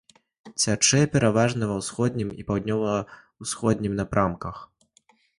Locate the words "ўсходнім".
1.81-2.29